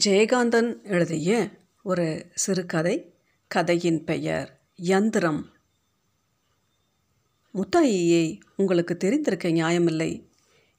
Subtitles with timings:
[0.00, 1.48] ஜெயகாந்தன் எழுதிய
[1.82, 3.14] ஒரு சிறுகதை
[3.46, 5.42] கதையின் பெயர் யந்திரம்.
[7.54, 10.28] முத்தாயியை உங்களுக்கு தெரிந்திருக்க நியாயமில்லை.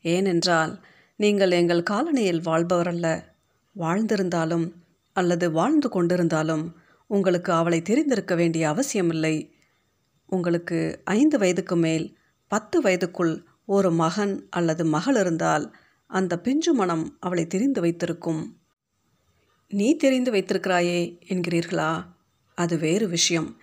[0.02, 0.84] ஏனென்றால்
[1.16, 3.24] நீங்கள் எங்கள் காலனியில் வாழ்பவரல்ல.
[3.80, 4.72] வாழ்ந்திருந்தாலும்
[5.14, 6.72] அல்லது வாழ்ந்து கொண்டிருந்தாலும்
[7.08, 9.56] உங்களுக்கு அவளை தெரிந்திருக்க வேண்டிய அவசியமில்லை.
[10.28, 12.18] உங்களுக்கு ஐந்து வயதுக்கு மேல்
[12.48, 15.76] பத்து வயதுக்குள் ஒரு மகன் அல்லது மகள் இருந்தால்
[16.08, 18.58] அந்த பிஞ்சு மனம் அவளை தெரிந்து வைத்திருக்கும்.
[19.70, 22.06] நீ தெரிந்து வைத்திருக்கிறாயே என்கிறீர்களா?
[22.56, 23.58] அது வேறு விஷயம்.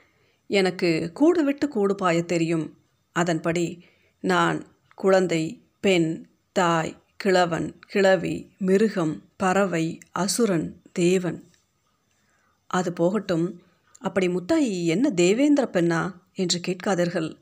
[0.46, 2.78] எனக்கு கூடு விட்டு கூடு பாய தெரியும்.
[3.12, 3.84] அதன்படி
[4.20, 11.50] நான் குழந்தை பெண் தாய் கிழவன் கிழவி மிருகம் பறவை அசுரன் தேவன்.
[12.66, 13.62] அது போகட்டும்.
[13.98, 17.36] அப்படி முத்தாயி என்ன தேவேந்திர பெண்ணா என்று கேட்காதீர்கள்.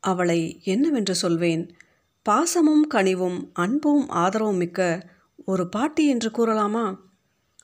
[0.00, 1.76] அவளை என்னவென்று சொல்வேன்?
[2.22, 5.08] பாசமும் கனிவும் அன்பும் ஆதரவும் மிக்க
[5.44, 7.06] ஒரு பாட்டி என்று கூறலாமா?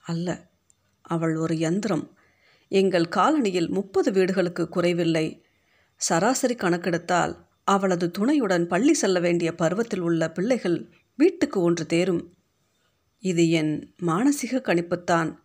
[0.04, 0.50] அல்ல.
[1.02, 2.10] அவள் ஒரு யந்திரம்.
[2.68, 5.44] எங்கள் காலனியில் முப்பது வீடுகளுக்கு குறைவில்லை.
[5.96, 12.34] சராசரி கணக்கெடுத்தால் அவளது துணையுடன் பள்ளி செல்ல வேண்டிய பருவத்தில் உள்ள பிள்ளைகள் வீட்டுக்கு ஒன்று தேரும்.
[13.18, 15.36] இது என் மானசீக கணிப்புத்தான்.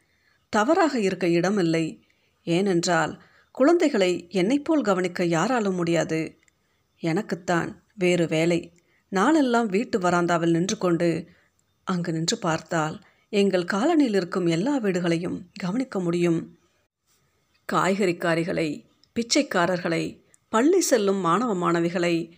[0.50, 2.04] தவறாக இருக்க இடமில்லை.
[2.44, 6.40] ஏனென்றால் குழந்தைகளை என்னைப்போல் கவனிக்க யாராலும் முடியாது.
[7.00, 8.74] எனக்குத்தான் வேறு வேலை.
[9.10, 11.28] நாளெல்லாம் வீட்டு வராந்தாவில் நின்று கொண்டு
[11.84, 16.58] அங்கு நின்று பார்த்தால் எங்கள் காலனியில் இருக்கும் எல்லா வீடுகளையும் கவனிக்க முடியும்.
[17.74, 18.86] காய்கறிக்காரிகளை
[19.16, 20.04] பிச்சைக்காரர்களை
[20.50, 22.32] பள்ளி செல்லும் மாணவ மாணவிகளை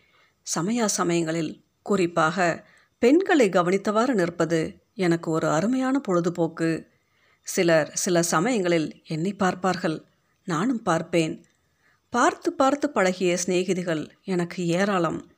[0.55, 2.67] சமயா சமயங்களில் குறிப்பாக
[2.99, 6.87] பெண்களை கவனித்தவாறு நிற்பது எனக்கு ஒரு அருமையான பொழுதுபோக்கு.
[7.41, 10.05] சிலர் சில சமயங்களில் என்னை பார்ப்பார்கள்
[10.43, 11.45] நானும் பார்ப்பேன்.
[12.09, 15.31] பார்த்து பார்த்து பழகிய சிநேகிதிகள் எனக்கு ஏராளம்.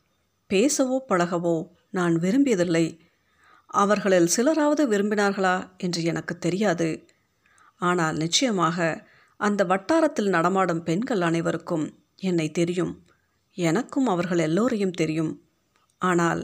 [0.50, 3.00] பேசவோ பழகவோ நான் விரும்பியதில்லை.
[3.73, 6.89] அவர்களில் சிலராவது விரும்பினார்களா என்று எனக்கு தெரியாது.
[7.81, 9.07] ஆனால் நிச்சயமாக
[9.39, 11.85] அந்த வட்டாரத்தில் நடமாடும் பெண்கள் அனைவருக்கும்
[12.19, 12.94] என்னை தெரியும்.
[13.57, 15.31] எனக்கும் அவர்கள் எல்லோரையும் தெரியும்.
[16.01, 16.41] ஆனால்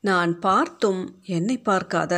[0.00, 2.14] நான் பார்த்தும் என்னை பார்க்காத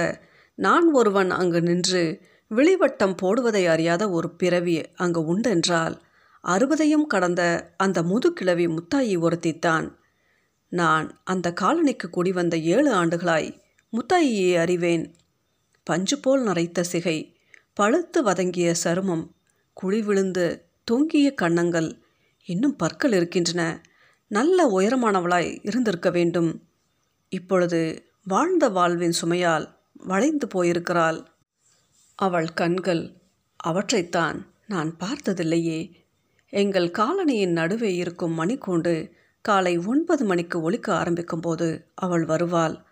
[0.58, 2.02] நான் ஒருவன் அங்கு நின்று
[2.50, 5.96] விழிவட்டம் போடுவதை அறியாத ஒரு பிறவி அங்கு உண்டென்றால்
[6.44, 7.42] அறுபதையும் கடந்த
[7.76, 9.86] அந்த முதுகிழவி முத்தாயி ஒருத்தித்தான்.
[10.72, 13.50] நான் அந்த காலனிக்கு குடி வந்த ஏழு ஆண்டுகளாய்
[13.92, 15.14] முத்தாயியை அறிவேன்.
[15.82, 17.36] பஞ்சு போல் நரைத்த சிகை
[17.74, 19.26] பழுத்து வதங்கிய சருமம்
[19.72, 21.98] குழி விழுந்து தொங்கிய கன்னங்கள்
[22.44, 23.82] இன்னும் பற்கள் இருக்கின்றன.
[24.28, 26.62] நல்ல உயரமானவளாய் இருந்திருக்க வேண்டும்.
[27.28, 31.26] இப்பொழுது வாழ்ந்த வாழ்வின் சுமையால் வளைந்து போயிருக்கிறாள்.
[32.14, 33.12] அவள் கண்கள்
[33.64, 35.92] அவற்றைத்தான் நான் பார்த்ததில்லையே.
[36.48, 39.10] எங்கள் காலனியின் நடுவே இருக்கும் மணிக்கூண்டு
[39.40, 42.86] காலை ஒன்பது மணிக்கு ஒழிக்க ஆரம்பிக்கும்போது அவள் வருவாள்.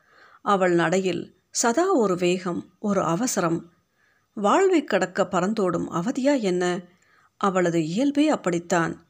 [0.47, 3.73] அவள் நடையில் சதா ஒரு வேகம் ஒரு அவசரம்.
[4.35, 6.83] வாழ்வை கடக்க பறந்தோடும் அவதியா என்ன
[7.37, 9.07] அவளது இயல்பே அப்படித்தான்.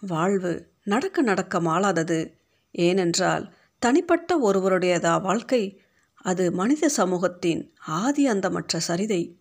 [0.00, 2.40] வாழ்வு நடக்க நடக்க மாளாதது.
[2.70, 5.82] ஏனென்றால் தனிப்பட்ட ஒருவருடையதா வாழ்க்கை?
[6.14, 9.36] அது மனித சமூகத்தின் ஆதி அந்தமற்ற சரிதை.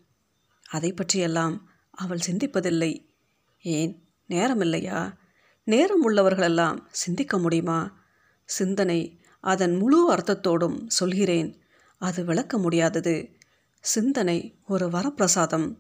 [0.70, 3.06] அதை பற்றியெல்லாம் அவள் சிந்திப்பதில்லை.
[3.62, 4.10] ஏன்?
[4.30, 5.14] நேரமில்லையா?
[5.64, 8.00] நேரம் உள்ளவர்களெல்லாம் சிந்திக்க முடியுமா?
[8.46, 11.60] சிந்தனை அதன் முழு அர்த்தத்தோடும் சொல்கிறேன்.
[11.98, 13.30] அது விளக்க முடியாதது.
[13.80, 15.76] சிந்தனை ஒரு வரப்பிரசாதம்.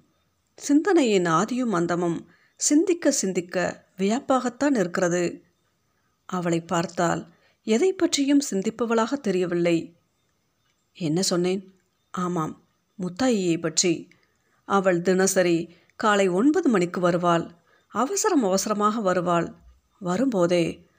[0.55, 5.43] சிந்தனையின் ஆதியும் அந்தமும் சிந்திக்க சிந்திக்க வியப்பாகத்தான் இருக்கிறது.
[6.25, 7.33] அவளை பார்த்தால்
[7.63, 9.95] எதை பற்றியும் சிந்திப்பவளாக தெரியவில்லை.
[10.93, 11.73] என்ன சொன்னேன்?
[12.11, 12.63] ஆமாம்
[12.99, 14.09] முத்தாயியை பற்றி.
[14.65, 17.51] அவள் தினசரி காலை ஒன்பது மணிக்கு வருவாள்.
[17.87, 19.55] அவசரம் அவசரமாக வருவாள்.
[19.99, 20.89] வரும்போதே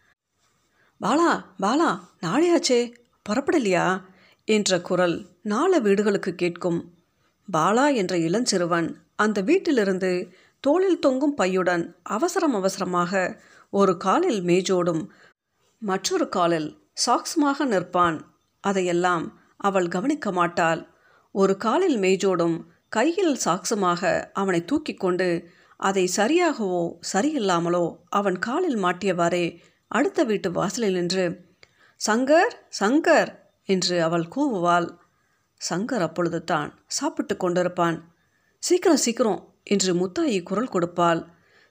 [1.02, 1.30] பாலா
[1.62, 1.88] பாலா
[2.20, 2.80] நாளையாச்சே
[3.26, 3.86] புறப்படலையா?
[4.48, 6.78] என்ற குரல் நாலு வீடுகளுக்கு கேட்கும்.
[7.48, 13.22] பாலா என்ற இளஞ்சிறுவன் அந்த வீட்டிலிருந்து தோளில் தொங்கும் பையுடன் அவசரம் அவசரமாக
[13.70, 15.02] ஒரு காலில் மேஜோடும்
[15.82, 16.68] மற்றொரு காலில்
[17.06, 18.18] சாக்ஸுமாக நிற்பான்.
[18.60, 19.24] அதையெல்லாம்
[19.56, 20.82] அவள் கவனிக்க மாட்டாள்.
[21.34, 22.56] ஒரு காலில் மேஜோடும்
[22.88, 25.28] கையில் சாக்ஸுமாக அவனை தூக்கி கொண்டு
[25.76, 26.82] அதை சரியாகவோ
[27.12, 29.46] சரியில்லாமலோ அவன் காலில் மாட்டியவாறே
[29.92, 31.24] அடுத்த வீட்டு வாசலில் நின்று
[32.00, 33.30] சங்கர் சங்கர்
[33.68, 34.88] என்று அவள் கூவுவாள்.
[35.60, 37.96] சங்கர் அப்பொழுது தான் சாப்பிட்டு கொண்டிருப்பான்.
[38.62, 41.20] சீக்கிரம் சீக்கிரம் என்று முத்தாயி குரல் கொடுப்பாள்.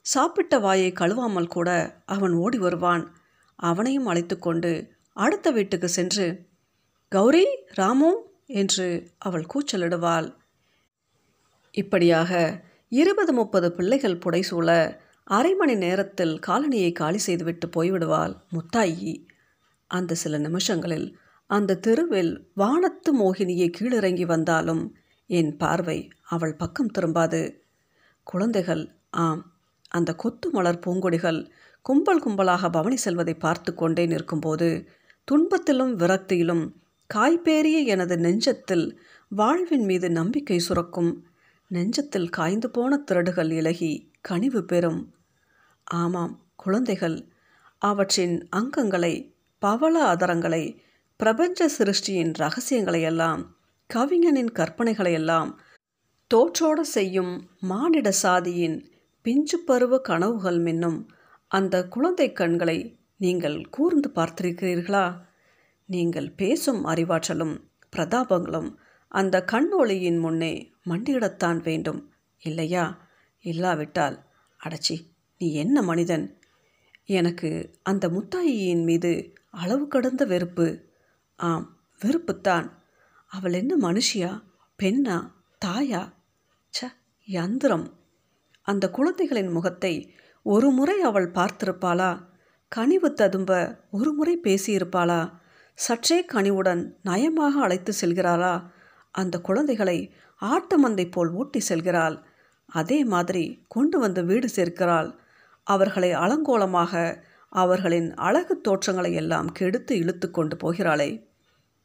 [0.06, 1.70] சாப்பிட்ட வாயை கழுவாமல் கூட
[2.06, 3.04] அவன் ஓடி வருவான்.
[3.60, 4.72] அவனையும் அழைத்து கொண்டு
[5.18, 6.28] அடுத்த வீட்டுக்கு சென்று
[7.12, 7.46] கௌரி
[7.80, 8.12] ராமு
[8.62, 8.88] என்று
[9.18, 10.28] அவள் கூச்சலிடுவாள்.
[11.74, 12.32] இப்படியாக
[12.92, 14.70] இருபது முப்பது பிள்ளைகள் புடைசூழ
[15.32, 19.26] அரை மணி நேரத்தில் காலனியை காலி செய்துவிட்டு போய்விடுவாள் முத்தாயி.
[19.88, 24.96] அந்த சில நிமிஷங்களில் அந்த தெருவில் வானத்து மோகினியை கீழிறங்கி வந்தாலும்
[25.28, 27.56] என் பார்வை அவள் பக்கம் திரும்பாது.
[28.24, 29.54] குழந்தைகள் ஆம்
[29.90, 31.50] அந்த கொத்து மலர் பூங்கொடிகள்
[31.82, 34.70] கும்பல் கும்பலாக பவனி செல்வதை பார்த்து கொண்டே நிற்கும்போது
[35.28, 36.66] துன்பத்திலும் விரக்தியிலும்
[37.14, 38.86] காய்பேறிய எனது நெஞ்சத்தில்
[39.30, 41.26] வாழ்வின் மீது நம்பிக்கை சுரக்கும்.
[41.72, 45.02] நெஞ்சத்தில் காய்ந்து போன திரடுகள் இலகி கனிவு பெறும்.
[45.94, 47.28] ஆமாம் குழந்தைகள்.
[47.78, 50.78] அவற்றின் அங்கங்களை பவள அதரங்களை
[51.16, 53.46] பிரபஞ்ச சிருஷ்டியின் ரகசியங்களையெல்லாம்
[53.94, 55.54] கவிஞனின் கற்பனைகளையெல்லாம்
[56.34, 58.92] தோற்றோட செய்யும் மானிட சாதியின்
[59.22, 61.08] பிஞ்சு பருவ கனவுகள் மின்னும்
[61.48, 65.18] அந்த குழந்தை கண்களை நீங்கள் கூர்ந்து பார்த்திருக்கிறீர்களா?
[65.86, 67.58] நீங்கள் பேசும் அறிவாற்றலும்
[67.96, 68.76] பிரதாபங்களும்
[69.08, 73.10] அந்த கண்ணொளியின் முன்னே மண்டியிடத்தான் வேண்டும் இல்லையா?
[73.40, 74.18] இல்லாவிட்டால்
[74.64, 75.11] அடச்சி.
[75.42, 76.40] நீ என்ன மனிதன்?
[77.06, 80.84] எனக்கு அந்த முத்தாயியின் மீது அளவு கடந்த வெறுப்பு.
[81.36, 82.70] ஆம் வெறுப்புத்தான்.
[83.28, 84.42] அவள் என்ன மனுஷியா?
[84.84, 85.32] பெண்ணா?
[85.66, 86.14] தாயா?
[86.82, 86.86] ச
[87.26, 87.88] யந்திரம்.
[88.62, 92.26] அந்த குழந்தைகளின் முகத்தை ஒரு முறை அவள் பார்த்திருப்பாளா?
[92.68, 95.32] கனிவு ததும்ப ஒரு முறை பேசியிருப்பாளா?
[95.74, 98.70] சற்றே கனிவுடன் நயமாக அழைத்து செல்கிறாளா?
[99.12, 102.22] அந்த குழந்தைகளை ஆட்டமந்தை போல் ஊட்டி செல்கிறாள்.
[102.66, 105.20] அதே மாதிரி கொண்டு வந்து வீடு சேர்க்கிறாள்.
[105.64, 111.26] அவர்களை அலங்கோலமாக அவர்களின் அழகு தோற்றங்களை எல்லாம் கெடுத்து இழுத்து கொண்டு போகிறாளே.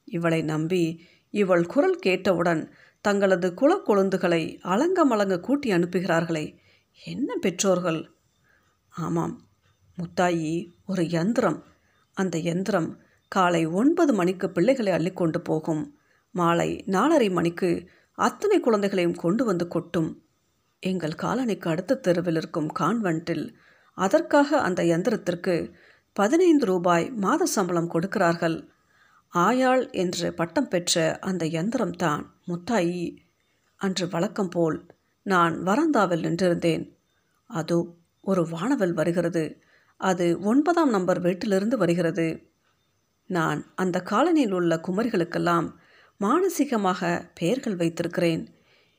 [0.04, 6.56] இவளை நம்பி இவள் குரல் கேட்டவுடன் தங்களது குலக்கொழுந்துகளை அலங்கமலங்க கூட்டி அனுப்புகிறார்களே.
[7.04, 8.10] என்ன பெற்றோர்கள்?
[8.88, 9.40] ஆமாம்
[9.98, 11.62] முத்தாயி ஒரு யந்திரம்.
[12.12, 15.98] அந்த யந்திரம் காலை ஒன்பது மணிக்கு பிள்ளைகளை அள்ளிக்கொண்டு போகும்.
[16.30, 20.25] மாலை நாலரை மணிக்கு அத்தனை குழந்தைகளையும் கொண்டு வந்து கொட்டும்.
[20.82, 23.56] எங்கள் காலனிக்கு அடுத்த தெருவில் இருக்கும் கான்வென்ட்டில்
[23.94, 25.72] அதற்காக அந்த யந்திரத்திற்கு
[26.12, 28.68] பதினைந்து ரூபாய் மாத சம்பளம் கொடுக்கிறார்கள்.
[29.34, 33.16] ஆயாள் என்று பட்டம் பெற்ற அந்த யந்திரம்தான் முத்தாயி.
[33.76, 34.86] அன்று வழக்கம் போல்
[35.22, 36.84] நான் வராந்தாவில் நின்றிருந்தேன்.
[37.46, 37.78] அதோ
[38.20, 39.60] ஒரு வானவல் வருகிறது.
[39.96, 42.26] அது ஒன்பதாம் நம்பர் வீட்டிலிருந்து வருகிறது.
[43.26, 45.74] நான் அந்த காலனியில் உள்ள குமரிகளுக்கெல்லாம்
[46.20, 48.42] மானசீகமாக பெயர்கள் வைத்திருக்கிறேன்.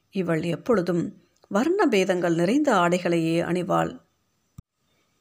[0.09, 1.03] இவள் எப்பொழுதும்
[1.47, 3.99] வர்ண பேதங்கள் நிறைந்த ஆடைகளையே அணிவாள்.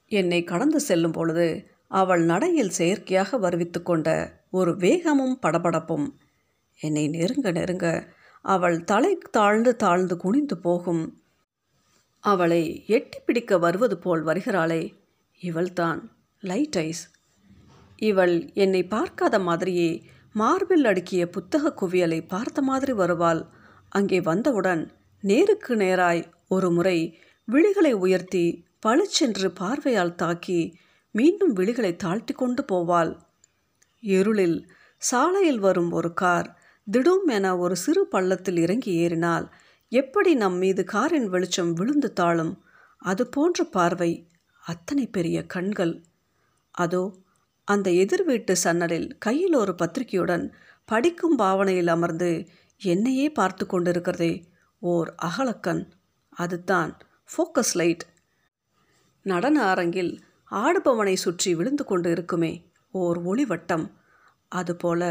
[0.07, 4.09] என்னை கடந்து செல்லும் பொழுது அவள் நடையில் செயற்கையாக வருவித்து கொண்ட
[4.51, 6.09] ஒரு வேகமும் படபடப்பும்.
[6.81, 11.23] என்னை நெருங்க நெருங்க அவள் தலை தாழ்ந்து தாழ்ந்து குனிந்து போகும்.
[12.21, 14.95] அவளை எட்டி பிடிக்க வருவது போல் வருகிறாளே
[15.41, 17.11] இவள்தான் லைட் ஐஸ்.
[17.97, 20.03] இவள் என்னை பார்க்காத மாதிரியே
[20.33, 23.47] மார்பில் அடுக்கிய புத்தக குவியலை பார்த்த மாதிரி வருவாள்.
[23.89, 24.93] அங்கே வந்தவுடன்
[25.29, 26.99] நேருக்கு நேராய் ஒரு முறை
[27.49, 28.43] விழிகளை உயர்த்தி
[28.79, 30.59] பளிச்சென்று பார்வையால் தாக்கி
[31.15, 33.13] மீண்டும் விழிகளை தாழ்த்தி கொண்டு போவாள்.
[34.03, 34.59] இருளில்
[35.03, 36.49] சாலையில் வரும் ஒரு கார்
[36.87, 39.47] திடும் என ஒரு சிறு பள்ளத்தில் இறங்கி ஏறினால்
[39.93, 42.55] எப்படி நம் மீது காரின் வெளிச்சம் விழுந்து தாழும்?
[43.03, 44.11] அது போன்ற பார்வை
[44.63, 45.95] அத்தனை பெரிய கண்கள்.
[46.75, 47.05] அதோ
[47.69, 50.45] அந்த எதிர் வீட்டு சன்னலில் கையில் ஒரு பத்திரிகையுடன்
[50.89, 52.31] படிக்கும் பாவனையில் அமர்ந்து
[52.81, 54.33] என்னையே பார்த்து கொண்டிருக்கிறதே.
[54.87, 55.83] ஓர் அகலக்கண்.
[56.29, 56.91] அதுதான்
[57.31, 58.05] ஃபோக்கஸ் லைட்.
[59.23, 60.13] நடன அரங்கில்
[60.51, 62.53] ஆடுபவனை சுற்றி விழுந்து கொண்டு இருக்குமே
[62.91, 63.91] ஓர் ஒளிவட்டம்.
[64.49, 65.03] அதுபோல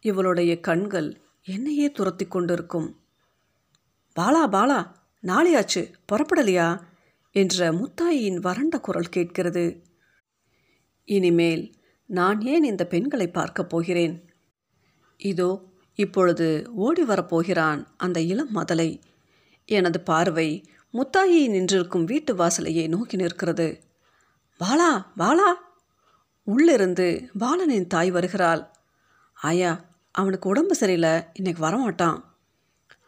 [0.00, 1.08] இவளுடைய கண்கள்
[1.44, 2.88] என்னையே துரத்தி கொண்டிருக்கும்.
[4.20, 4.80] பாலா பாலா
[5.22, 6.68] நாளையாச்சு புறப்படலையா?
[7.32, 9.82] என்ற முத்தாயியின் வறண்ட குரல் கேட்கிறது.
[11.04, 11.74] இனிமேல்
[12.06, 14.16] நான் ஏன் இந்த பெண்களை பார்க்கப் போகிறேன்?
[15.16, 15.50] இதோ
[15.94, 19.00] இப்பொழுது ஓடி வரப்போகிறான் அந்த இளம் மதலை.
[19.68, 20.48] எனது பார்வை
[20.94, 23.68] முத்தாயி நின்றிருக்கும் வீட்டு வாசலையே நோக்கி நிற்கிறது.
[24.60, 25.50] பாலா பாலா!
[26.46, 27.06] உள்ளிருந்து
[27.38, 28.62] பாலனின் தாய் வருகிறாள்.
[29.36, 29.72] ஆயா
[30.10, 31.22] அவனுக்கு உடம்பு சரியில்லை.
[31.32, 32.18] இன்னைக்கு வரமாட்டான்.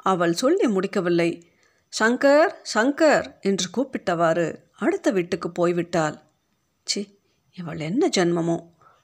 [0.03, 1.31] அவள் சொல்லி முடிக்கவில்லை.
[1.93, 3.27] சங்கர் சங்கர்!
[3.41, 6.17] என்று கூப்பிட்டவாறு அடுத்த வீட்டுக்கு போய்விட்டாள்.
[6.87, 7.01] சி
[7.57, 8.59] இவள் என்ன ஜென்மமோ?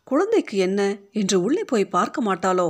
[0.05, 0.81] குழந்தைக்கு என்ன?
[1.13, 2.69] என்று உள்ளே போய் பார்க்க மாட்டாளோ?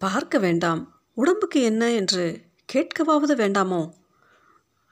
[0.00, 0.82] பார்க்க வேண்டாம்.
[1.16, 1.92] உடம்புக்கு என்ன?
[1.92, 3.80] என்று கேட்கவாவது வேண்டாமோ?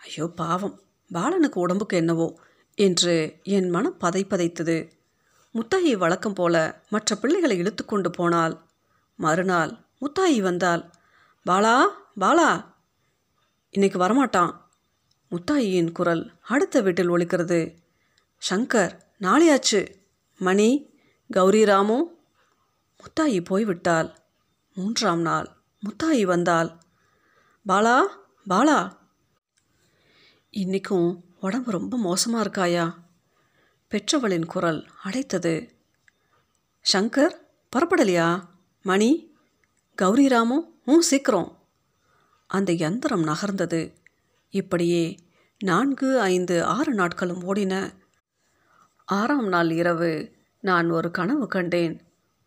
[0.01, 0.81] ஐயோ பாவம்.
[1.13, 2.39] பாலனுக்கு உடம்புக்கு என்னவோ?
[2.75, 4.91] என்று என் மனம் பதைப்பதைத்தது
[5.55, 6.57] முத்தாயி வழக்கம் போல
[6.91, 8.55] மற்ற பிள்ளைகளை இழுத்து கொண்டு போனாள்.
[9.17, 10.83] மறுநாள் முத்தாயி வந்தாள்.
[11.47, 11.77] பாலா
[12.21, 12.51] பாலா!
[13.71, 14.53] இன்னைக்கு வரமாட்டான்.
[15.31, 17.61] முத்தாயியின் குரல் அடுத்த வீட்டில் ஒழிக்கிறது
[18.43, 19.81] சங்கர் நாளையாச்சு.
[20.41, 20.69] மணி
[21.31, 21.99] கௌரி ராமு.
[23.01, 24.11] முத்தாயி போய்விட்டாள்.
[24.77, 25.49] மூன்றாம் நாள்
[25.83, 26.71] முத்தாயி வந்தாள்.
[27.69, 28.01] பாலா
[28.51, 28.97] பாலா.
[30.53, 32.95] இன்னைக்கும் உடம்பு ரொம்ப மோசமாக இருக்காயா?
[33.89, 35.71] பெற்றவளின் குரல் அடைத்தது.
[36.93, 37.33] சங்கர்
[37.77, 38.45] புறப்படலையா?
[38.83, 39.37] மணி
[39.95, 41.59] கௌரி ராமு ம் சீக்கிரம்.
[42.47, 43.95] அந்த யந்திரம் நகர்ந்தது.
[44.51, 45.19] இப்படியே
[45.59, 47.93] நான்கு ஐந்து ஆறு நாட்களும் ஓடின.
[49.05, 52.03] ஆறாம் நாள் இரவு நான் ஒரு கனவு கண்டேன்.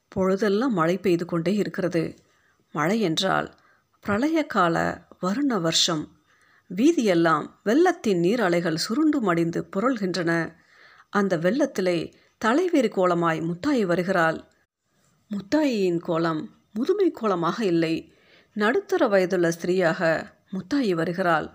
[0.08, 2.16] பொழுதெல்லாம் மழை பெய்து கொண்டே இருக்கிறது.
[2.72, 3.60] மழை என்றால்
[4.00, 6.12] பிரளய கால வருண வருஷம்.
[6.76, 10.54] வீதியெல்லாம் வெள்ளத்தின் நீர் அலைகள் சுருண்டு மடிந்து புரள்கின்றன.
[11.10, 12.14] அந்த வெள்ளத்திலே
[12.46, 14.44] தலைவேறு கோலமாய் முத்தாயி வருகிறாள்.
[15.30, 18.14] முத்தாயியின் கோலம் முதுமை கோலமாக இல்லை.
[18.54, 21.50] நடுத்தர வயதுள்ள ஸ்திரீயாக முத்தாயி வருகிறாள்.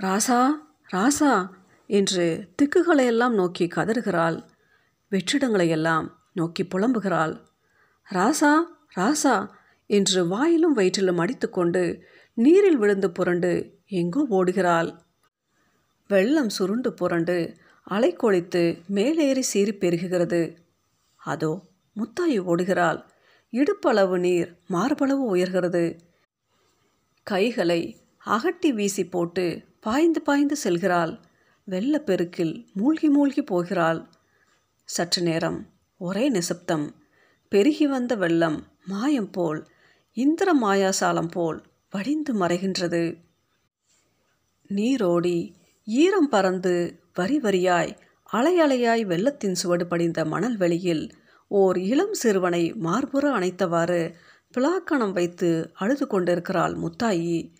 [0.00, 0.50] ராசா
[0.92, 1.48] ராசா
[1.86, 4.44] என்று திக்குகளையெல்லாம் நோக்கி கதறுகிறாள்.
[5.10, 7.40] வெற்றிடங்களையெல்லாம் நோக்கி புலம்புகிறாள்.
[8.10, 8.60] ராசா
[8.96, 9.48] ராசா
[9.86, 12.04] என்று வாயிலும் வயிற்றிலும் அடித்துக்கொண்டு
[12.38, 13.50] நீரில் விழுந்து புரண்டு
[13.86, 14.90] எங்கோ ஓடுகிறாள்.
[16.08, 17.54] வெள்ளம் சுருண்டு புரண்டு
[17.86, 20.56] அலை கொளித்து மேலேறி சீறி பெருகுகிறது.
[21.16, 21.60] அதோ
[21.96, 23.00] முத்தாயி ஓடுகிறாள்.
[23.52, 25.98] இடுப்பளவு நீர் மார்பளவு உயர்கிறது.
[27.22, 27.80] கைகளை
[28.26, 31.14] அகட்டி வீசி போட்டு பாய்ந்து பாய்ந்து செல்கிறாள்.
[31.70, 34.08] வெள்ளப்பெருக்கில் மூழ்கி மூழ்கி போகிறாள்.
[34.88, 35.58] சற்று நேரம்
[36.00, 36.86] ஒரே நிசப்தம்.
[37.48, 39.66] பெருகி வந்த வெள்ளம் மாயம் போல்
[40.12, 43.16] இந்திர மாயாசாலம் போல் வடிந்து மறைகின்றது.
[44.68, 45.54] நீரோடி
[45.84, 47.96] ஈரம் பறந்து வரி வரியாய்
[48.32, 51.14] அலையலையாய் வெள்ளத்தின் சுவடு படிந்த மணல் வெளியில்
[51.48, 54.14] ஓர் இளம் சிறுவனை மார்புற அணைத்தவாறு
[54.56, 57.54] பிளாக்கணம் வைத்து அழுது கொண்டிருக்கிறாள் முத்தாயி.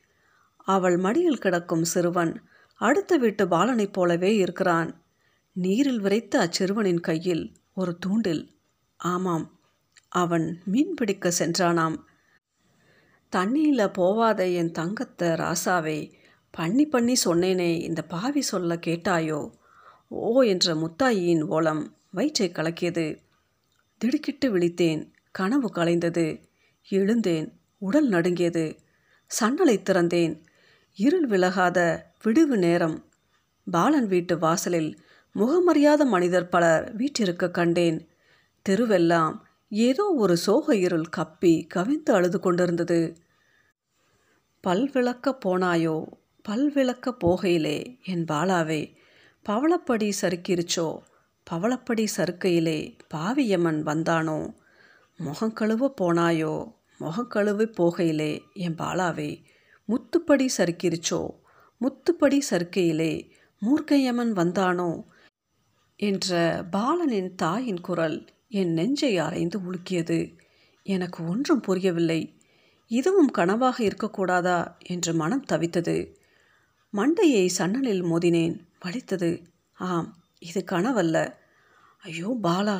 [0.57, 2.43] அவள் மடியில் கிடக்கும் சிறுவன்
[2.75, 5.03] அடுத்த வீட்டு பாலனைப் போலவே இருக்கிறான்.
[5.53, 8.51] நீரில் விரைத்த அச்சிறுவனின் கையில் ஒரு தூண்டில்.
[8.97, 9.59] ஆமாம்
[10.09, 11.97] அவன் மீன் பிடிக்க சென்றானாம்.
[13.31, 16.13] தண்ணியில் போவாத என் தங்கத்தை ராசாவே
[16.51, 19.51] பண்ணி பண்ணி சொன்னேனே இந்த பாவி சொல்ல கேட்டாயோ?
[20.09, 23.19] ஓ என்ற முத்தாயியின் ஓலம் வயிற்றை கலக்கியது.
[23.99, 26.43] திடுக்கிட்டு விழித்தேன் கனவு கலைந்தது.
[26.89, 28.79] எழுந்தேன் உடல் நடுங்கியது.
[29.41, 30.43] சன்னலை திறந்தேன்
[30.95, 31.79] இருள் விலகாத
[32.25, 33.05] விடுவு நேரம்.
[33.71, 34.99] பாலன் வீட்டு வாசலில்
[35.35, 38.09] முகமறியாத மனிதர் பலர் வீற்றிருக்க கண்டேன்.
[38.69, 39.35] தெருவெல்லாம்
[39.71, 43.17] ஏதோ ஒரு சோக இருள் கப்பி கவிந்து அழுது கொண்டிருந்தது.
[44.67, 46.07] பல்விளக்க போனாயோ?
[46.49, 48.97] பல்விளக்க போகையிலே என் பாலாவே
[49.49, 50.99] பவளப்படி சறுக்கிருச்சோ?
[51.51, 54.55] பவளப்படி சறுக்கையிலே பாவியம்மன் வந்தானோ?
[55.25, 56.73] முகங்கழுவ போனாயோ?
[57.01, 59.45] முகங்கழுவு போகையிலே என் பாலாவே
[59.85, 61.31] முத்துப்படி சறுக்கிருச்சோ?
[61.79, 65.05] முத்துப்படி சறுக்கையிலே மூர்க்கையம்மன் வந்தானோ?
[65.97, 70.19] என்ற பாலனின் தாயின் குரல் என் நெஞ்சை அரைந்து உலுக்கியது.
[70.87, 72.21] எனக்கு ஒன்றும் புரியவில்லை.
[72.91, 74.59] இதுவும் கனவாக இருக்கக்கூடாதா?
[74.83, 75.97] என்று மனம் தவித்தது.
[76.93, 78.55] மண்டையை சன்னலில் மோதினேன்.
[78.85, 79.31] வலித்தது.
[79.79, 81.17] ஆம் இது கனவல்ல.
[82.03, 82.79] ஐயோ பாலா!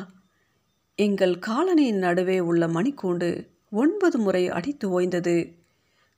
[0.97, 3.29] எங்கள் காலனியின் நடுவே உள்ள மணிக்கூண்டு
[3.71, 5.35] ஒன்பது முறை அடித்து ஓய்ந்தது.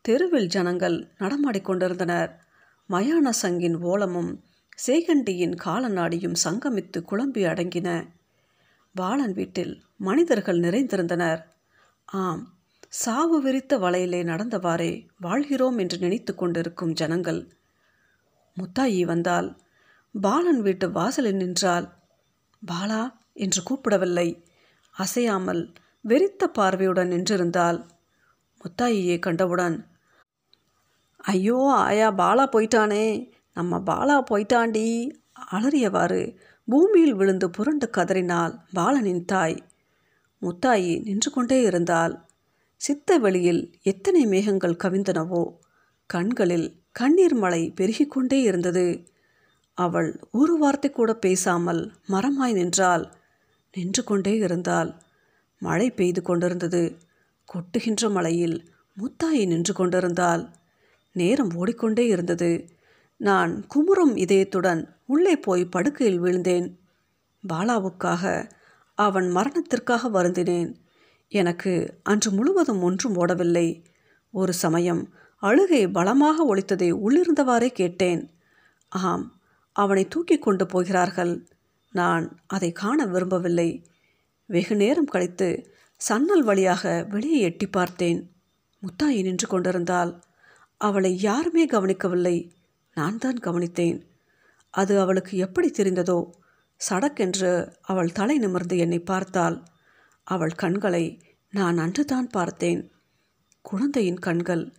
[0.05, 2.31] தெருவில் ஜனங்கள் நடமாடிக்கொண்டிருந்தனர்
[2.89, 4.31] மயான சங்கின் ஓலமும்
[4.77, 7.89] சேகண்டியின் காலநாடியும் சங்கமித்து குழம்பி அடங்கின
[8.95, 11.41] பாலன் வீட்டில் மனிதர்கள் நிறைந்திருந்தனர்.
[12.05, 12.43] ஆம்
[12.89, 17.41] சாவு விரித்த வலையிலே நடந்தவாறே வாழ்கிறோம் என்று நினைத்து கொண்டிருக்கும் ஜனங்கள்.
[18.57, 19.49] முத்தாயி வந்தால்
[20.15, 21.87] பாலன் வீட்டு வாசலில் நின்றால்
[22.63, 24.27] பாலா என்று கூப்பிடவில்லை.
[24.95, 25.63] அசையாமல்
[26.05, 27.79] வெறித்த பார்வையுடன் நின்றிருந்தால்
[28.61, 29.77] முத்தாயியை கண்டவுடன்
[31.33, 33.05] ஐயோ ஆயா பாலா போயிட்டானே.
[33.57, 34.85] நம்ம பாலா போயிட்டாண்டி
[35.51, 36.21] அலறியவாறு
[36.71, 39.57] பூமியில் விழுந்து புரண்டு கதறினாள் பாலனின் தாய்.
[40.41, 42.13] முத்தாயி நின்று கொண்டே இருந்தால்
[42.81, 45.41] சித்த வெளியில் எத்தனை மேகங்கள் கவிந்தனவோ.
[46.05, 48.85] கண்களில் கண்ணீர் மழை பெருகிக்கொண்டே இருந்தது.
[49.77, 53.05] அவள் ஒரு வார்த்தை கூட பேசாமல் மரமாய் நின்றாள்.
[53.73, 54.91] நின்று கொண்டே இருந்தாள்.
[55.61, 56.97] மழை பெய்து கொண்டிருந்தது.
[57.49, 58.57] கொட்டுகின்ற மழையில்
[58.97, 60.45] முத்தாயி நின்று கொண்டிருந்தாள்.
[61.15, 62.51] நேரம் ஓடிக்கொண்டே இருந்தது.
[63.19, 64.81] நான் குமுறும் இதயத்துடன்
[65.11, 66.67] உள்ளே போய் படுக்கையில் விழுந்தேன்.
[67.49, 68.51] பாலாவுக்காக
[68.97, 70.71] அவன் மரணத்திற்காக வருந்தினேன்.
[71.29, 73.67] எனக்கு அன்று முழுவதும் ஒன்றும் ஓடவில்லை.
[74.31, 75.01] ஒரு சமயம்
[75.41, 78.21] அழுகை பலமாக ஒழித்ததை உள்ளிருந்தவாறே கேட்டேன்.
[78.89, 79.25] ஆம்
[79.73, 81.33] அவனை தூக்கி கொண்டு போகிறார்கள்.
[81.91, 83.69] நான் அதை காண விரும்பவில்லை.
[84.45, 85.49] வெகு நேரம் கழித்து
[86.09, 88.19] சன்னல் வழியாக வெளியே எட்டி பார்த்தேன்.
[88.83, 90.11] முத்தாயி நின்று கொண்டிருந்தால்
[90.81, 92.37] அவளை யாருமே கவனிக்கவில்லை.
[92.93, 93.99] நான் தான் கவனித்தேன்.
[94.71, 96.29] அது அவளுக்கு எப்படி தெரிந்ததோ?
[96.89, 99.63] சடக்கென்று அவள் தலை நிமிர்ந்து என்னை பார்த்தாள்.
[100.23, 102.91] அவள் கண்களை நான் அன்றுதான் பார்த்தேன்.
[103.61, 104.73] குழந்தையின் கண்கள்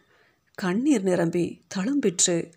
[0.54, 2.52] கண்ணீர் நிரம்பி தழும்பிற்று.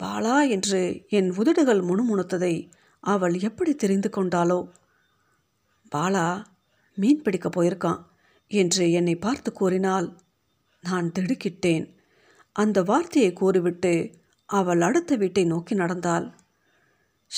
[0.00, 4.68] பாலா என்று என் உதடுகள் முணுமுணுத்ததை அவள் எப்படி தெரிந்து கொண்டாளோ?
[5.96, 6.44] பாலா
[6.94, 8.02] மீன் பிடிக்க போயிருக்கான்
[8.46, 10.18] என்று என்னை பார்த்து கூறினால்
[10.80, 11.86] நான் திடுக்கிட்டேன்.
[12.52, 14.14] அந்த வார்த்தையை கூறிவிட்டு
[14.46, 16.39] அவள் அடுத்த வீட்டை நோக்கி நடந்தாள்.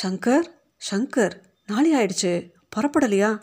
[0.02, 0.46] சங்கர்
[0.90, 2.50] சங்கர் நாளை ஆயிடுச்சு.
[2.76, 3.40] புறப்படலையா?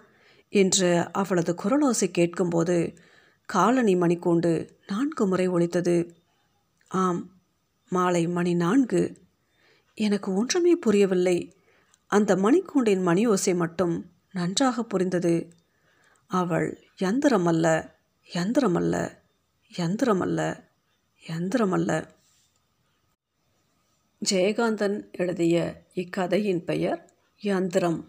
[0.50, 2.98] என்று அவளது குரலோசை கேட்கும்போது
[3.46, 6.16] காலனி மணிக்கூண்டு நான்கு முறை ஒழித்தது
[6.88, 7.30] ஆம்
[7.90, 9.18] மாலை மணி நான்கு.
[9.94, 11.58] எனக்கு ஒன்றுமே புரியவில்லை.
[12.08, 15.54] அந்த மணிக்கூண்டின் மணி ஓசை மட்டும் நன்றாக புரிந்தது.
[16.28, 17.90] அவள் யந்திரமல்ல
[18.34, 19.18] யந்திரமல்ல
[19.78, 20.64] யந்திரமல்ல
[21.28, 22.10] யந்திரமல்ல
[24.22, 25.58] ஜெயகாந்தன் எழுதிய
[25.94, 27.02] இக்கதையின் பெயர்
[27.42, 28.00] யந்திரம்